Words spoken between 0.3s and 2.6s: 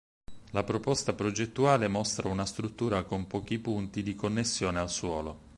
La proposta progettuale mostra una